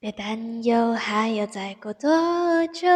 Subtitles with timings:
[0.00, 2.08] 别担忧，还要再过多
[2.72, 2.86] 久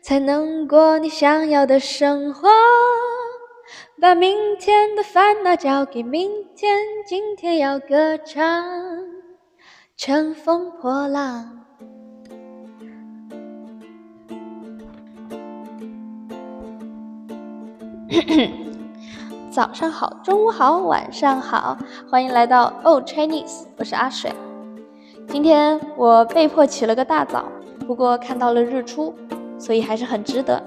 [0.00, 2.48] 才能过你想要的生活？
[4.00, 8.64] 把明天的烦恼交给明天，今天要歌唱，
[9.96, 11.64] 乘风破浪。
[19.50, 21.76] 早上好，中午好，晚上好，
[22.08, 24.30] 欢迎来到 Old Chinese，我是阿水。
[25.28, 27.44] 今天我被迫起了个大早，
[27.86, 29.14] 不过看到了日出，
[29.58, 30.62] 所以还是很值得。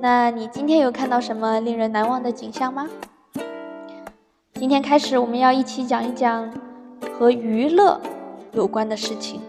[0.00, 2.88] 那你今天有看到什么令人难忘的景象吗？
[4.54, 6.50] 今天开始，我们要一起讲一讲
[7.12, 8.00] 和娱乐
[8.52, 9.40] 有关的事情。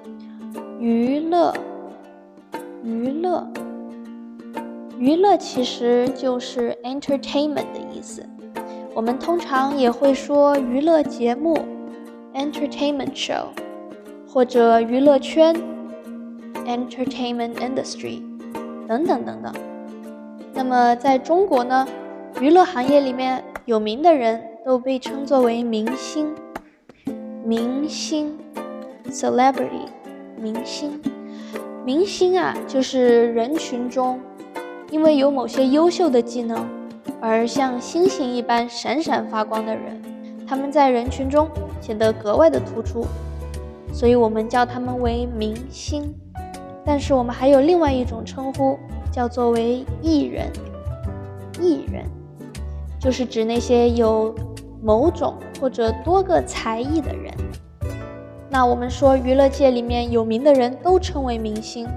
[0.79, 1.53] 娱乐，
[2.83, 3.47] 娱乐，
[4.97, 8.23] 娱乐其实就是 entertainment 的意思。
[8.93, 11.57] 我们通常也会说娱乐节目
[12.33, 13.45] entertainment show。
[14.31, 15.55] 或者娱乐圈
[16.67, 18.21] ，entertainment industry，
[18.87, 19.51] 等等等等。
[20.53, 21.87] 那么在中国呢，
[22.39, 26.31] 娱乐行业里面有名的人都被称作为明星，
[27.43, 28.37] 明星
[29.09, 29.87] ，celebrity，
[30.39, 31.01] 明星，
[31.83, 34.19] 明星啊，就是人群中
[34.91, 36.67] 因为有某些优秀的技能
[37.19, 39.99] 而像星星一般闪闪发光的人，
[40.47, 41.49] 他们在人群中
[41.81, 43.03] 显得格外的突出。
[43.91, 46.13] 所以我们叫他们为明星，
[46.85, 48.77] 但是我们还有另外一种称呼，
[49.11, 50.49] 叫做为艺人。
[51.61, 52.05] 艺人
[52.99, 54.33] 就是指那些有
[54.81, 57.33] 某种或者多个才艺的人。
[58.49, 61.87] 那我们说娱乐界里面有名的人都称为明星，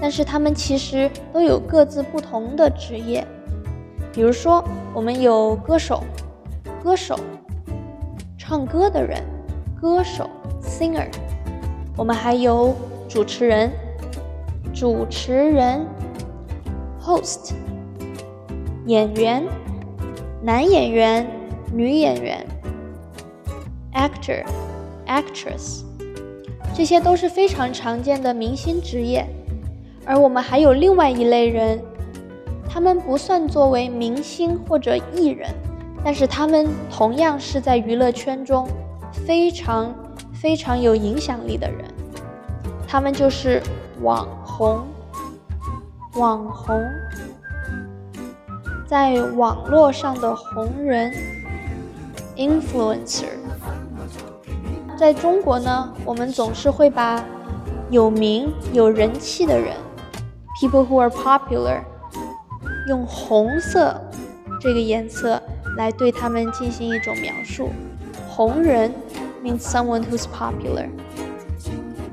[0.00, 3.26] 但是他们其实都有各自不同的职业。
[4.12, 6.02] 比如说，我们有歌手，
[6.82, 7.18] 歌手，
[8.36, 9.22] 唱歌的人，
[9.80, 10.28] 歌手
[10.60, 11.06] ，singer。
[12.00, 12.74] 我们还有
[13.10, 13.70] 主持人，
[14.72, 15.86] 主持人
[16.98, 17.52] ，host，
[18.86, 19.44] 演员，
[20.42, 21.26] 男演员，
[21.70, 22.42] 女演员
[23.92, 25.82] ，actor，actress，
[26.74, 29.26] 这些都是非常常见的明星职业。
[30.06, 31.78] 而我们还有另外一类人，
[32.66, 35.50] 他们不算作为明星或者艺人，
[36.02, 38.66] 但是他们同样是在娱乐圈中
[39.12, 39.94] 非常。
[40.32, 41.84] 非常有影响力的人，
[42.90, 43.62] 他们就是
[44.00, 44.84] 网红。
[46.14, 46.84] 网红，
[48.84, 51.14] 在网络上的红人
[52.36, 53.26] ，influencer。
[54.98, 57.24] 在中国呢，我们总是会把
[57.90, 59.76] 有名有人气的人
[60.60, 61.82] ，people who are popular，
[62.88, 64.00] 用红色
[64.60, 65.40] 这个颜色
[65.76, 67.68] 来对他们进行一种描述，
[68.28, 68.92] 红人。
[69.42, 70.86] means someone who's popular，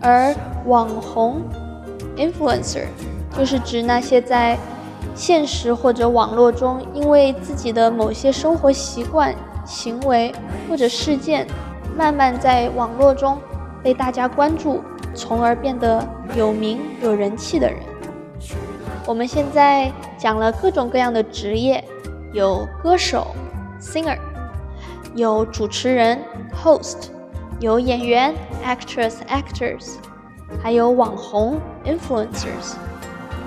[0.01, 0.33] 而
[0.65, 1.41] 网红
[2.15, 2.85] influencer
[3.37, 4.57] 就是指那些在
[5.15, 9.33] 现实或者网络中因为自己的某些生活习惯、
[9.65, 10.33] 行为
[10.69, 11.47] 或者事件，
[11.95, 13.37] 慢慢在网络中
[13.83, 17.79] 被大家关注，从而变得有名有人气的人。
[19.05, 21.83] 我们现在讲了各种各样的职业，
[22.33, 23.27] 有歌手
[23.81, 24.17] singer，
[25.15, 26.19] 有主持人
[26.53, 27.16] host。
[27.59, 29.95] 有演员 actress actors
[30.61, 32.75] 还有网红 influencers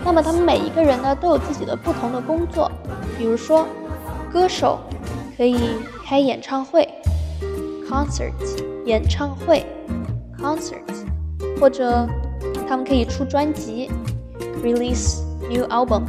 [0.04, 2.70] 那么他们每一个人呢都有自己的不同的工作。
[3.18, 3.66] 比如说
[4.32, 4.80] 歌手
[5.36, 5.56] 可以
[6.04, 6.88] 开演唱会
[7.88, 8.32] concert
[8.86, 9.64] 演唱会
[10.38, 10.80] concert
[11.60, 12.08] 或者
[12.66, 13.90] 他们可以出专辑
[14.62, 16.04] release new album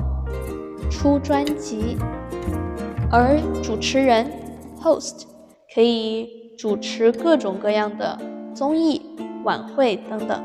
[0.90, 1.98] 出专辑。
[3.12, 4.26] 而主持人
[4.82, 5.24] host
[5.76, 8.16] 可以主持各种各样的
[8.54, 9.02] 综艺
[9.44, 10.40] 晚会等等，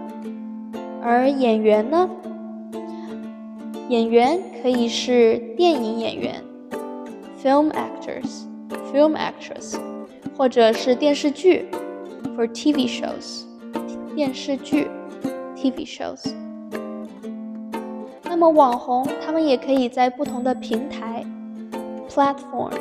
[1.03, 2.09] 而演员呢？
[3.91, 6.43] 演员可以是电影演员
[7.45, 8.45] （film actors,
[8.91, 9.79] film actress），
[10.35, 11.67] 或者是电视剧
[12.35, 13.43] （for TV shows），
[14.15, 14.89] 电视剧
[15.55, 16.33] （TV shows）。
[18.25, 21.23] 那么网红，他们也可以在不同的平台
[22.09, 22.73] （platform）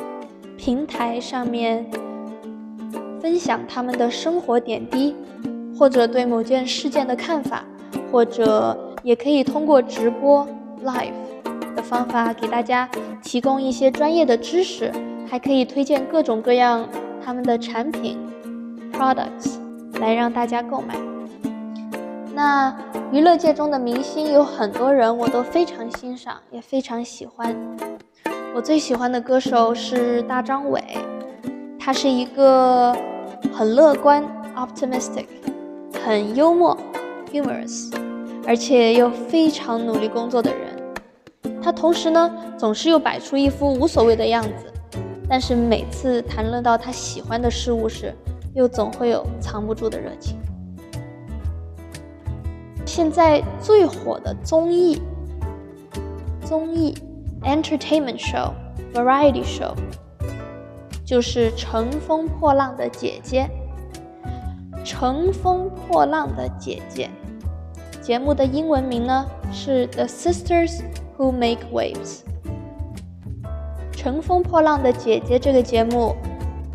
[0.56, 1.84] 平台上面。
[3.20, 5.14] 分享他们的生活点滴，
[5.78, 7.64] 或者对某件事件的看法，
[8.10, 10.46] 或者也可以通过直播
[10.84, 11.12] live
[11.74, 12.88] 的方法给大家
[13.22, 14.90] 提供一些专业的知识，
[15.28, 16.88] 还可以推荐各种各样
[17.24, 18.18] 他们的产品
[18.92, 19.58] products
[20.00, 20.96] 来让大家购买。
[22.34, 22.76] 那
[23.12, 27.56] 娱乐界中的明星有很多人，我都非常欣赏，也非常喜欢。
[28.54, 30.82] 我最喜欢的歌手是大张伟，
[31.86, 32.92] 他是一个。
[33.54, 34.24] 很乐观
[34.56, 35.26] ，optimistic，
[36.04, 36.76] 很幽默
[37.30, 37.94] ，humorous，
[38.46, 41.62] 而且又非常努力工作的人。
[41.62, 44.72] 他同时呢，总是又摆出一副无所谓的样子，
[45.28, 48.12] 但是每次谈论到他喜欢的事物时，
[48.54, 50.36] 又总会有藏不住的热情。
[52.84, 55.00] 现在最火的综艺，
[56.42, 56.94] 综艺
[57.42, 59.72] ，entertainment show，variety show，
[61.06, 63.48] 就是《乘风破浪的姐姐》。
[64.84, 67.08] 《乘风破浪的姐姐》
[68.00, 70.80] 节目的英文名呢是《The Sisters
[71.16, 71.94] Who Make Waves》。
[73.96, 76.16] 《乘风破浪的姐姐》这个节目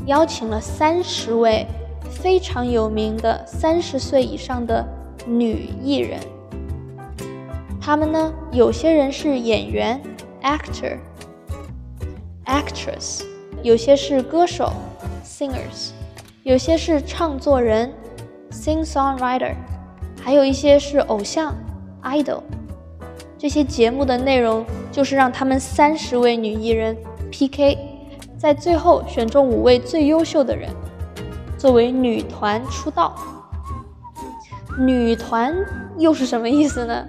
[0.06, 1.68] 邀请了三十位
[2.10, 4.88] 非常有名的三十岁以上的
[5.26, 6.22] 女艺人，
[7.82, 10.02] 她们呢有些人是演员
[10.42, 13.24] （actor），actress，
[13.64, 14.74] 有些是歌手
[15.24, 15.92] （singers），
[16.44, 17.92] 有些是唱作人。
[18.52, 19.54] Sing-songwriter，
[20.22, 21.56] 还有一些是偶像
[22.04, 22.42] ，idol。
[23.38, 26.98] 这些节目的内容就是让他们三十位女艺人
[27.32, 27.78] PK，
[28.38, 30.70] 在最后选中五位最优秀的人，
[31.58, 33.16] 作为女团出道。
[34.78, 35.56] 女团
[35.98, 37.06] 又是什么意思呢？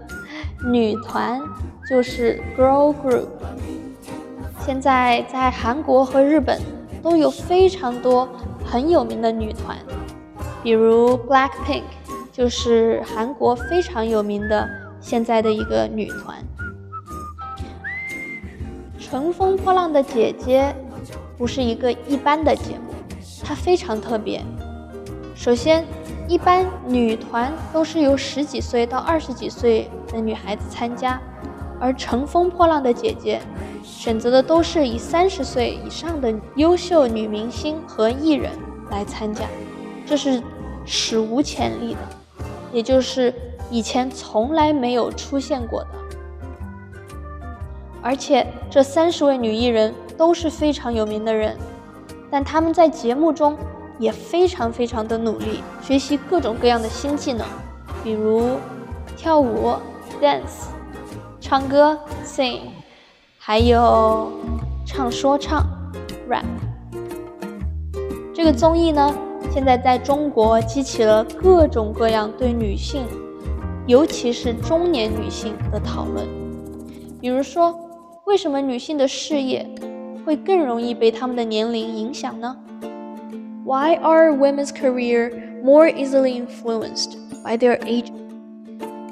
[0.64, 1.42] 女团
[1.90, 3.26] 就是 girl group。
[4.64, 6.60] 现在在韩国和日本
[7.02, 8.28] 都有非常多
[8.64, 9.76] 很有名的女团。
[10.62, 11.82] 比如 Blackpink
[12.30, 14.68] 就是韩国非常有名的
[15.00, 16.36] 现在的一个女团。
[19.00, 20.72] 乘风破浪的姐姐
[21.36, 22.94] 不是一个一般的节目，
[23.42, 24.40] 它非常特别。
[25.34, 25.84] 首先，
[26.28, 31.20] 一般女团都是由十几岁到二十几岁的女孩子参加，
[31.80, 33.40] 而乘风破浪的姐姐
[33.82, 38.50] 选择的都是以三十岁以上的优秀女明星和艺人
[38.90, 39.44] 来参加。
[40.06, 40.42] 这是
[40.84, 42.00] 史无前例的，
[42.72, 43.32] 也就是
[43.70, 45.88] 以前从来没有出现过的。
[48.02, 51.56] 而且这三十位女艺人都是非常有名的人，
[52.30, 53.56] 但她们在节目中
[53.98, 57.46] 也非常非常的努力，学习各种各样的新技能，
[58.02, 58.56] 比如
[59.16, 59.72] 跳舞
[60.20, 60.66] （dance）、
[61.40, 62.62] 唱歌 （sing），
[63.44, 64.30] 还有
[64.86, 65.66] 唱说唱
[66.28, 66.44] （rap）。
[68.32, 69.12] 这个综艺呢？
[69.50, 73.04] 现在在中国激起了各种各样对女性，
[73.88, 76.24] 尤其是中年女性的讨论。
[77.20, 77.76] 比如说，
[78.26, 79.68] 为什么女性的事业
[80.24, 82.56] 会更容易被她们的年龄影响呢
[83.64, 85.32] ？Why are women's career
[85.64, 88.12] more easily influenced by their age？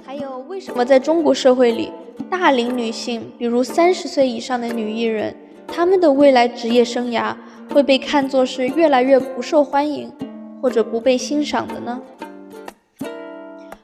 [0.07, 1.91] 还有，为什么在中国社会里，
[2.30, 5.36] 大龄女性，比如三十岁以上的女艺人，
[5.68, 7.36] 她们的未来职业生涯
[7.74, 10.12] 会被看作是越来越不受欢迎？
[10.62, 12.02] 或者不被欣赏的呢？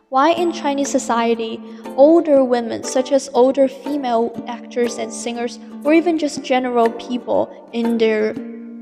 [0.09, 1.59] Why in Chinese society,
[1.95, 7.97] older women, such as older female actors and singers, or even just general people in
[7.97, 8.33] their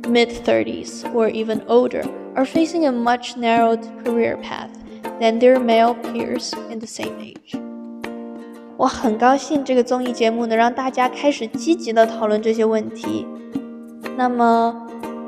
[0.10, 2.04] mid 30s or even older,
[2.36, 4.72] are facing a much narrowed career path
[5.20, 7.63] than their male peers in the same age?
[8.77, 13.27] 我很高兴这个综艺节目能让大家开始积极的讨论这些问题。
[14.17, 14.87] 那么，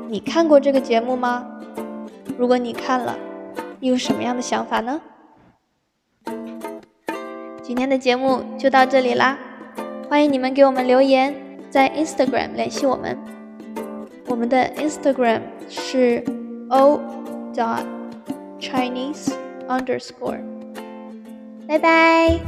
[0.09, 1.45] 你看过这个节目吗？
[2.37, 3.17] 如果你看了，
[3.79, 5.01] 你有什么样的想法呢？
[7.61, 9.37] 今天的节目就到这里啦，
[10.09, 11.35] 欢迎你们给我们留言，
[11.69, 13.17] 在 Instagram 联系我们，
[14.27, 16.23] 我们的 Instagram 是
[16.69, 16.99] o
[17.53, 17.83] dot
[18.59, 19.33] chinese
[19.67, 20.41] underscore，
[21.67, 22.39] 拜拜。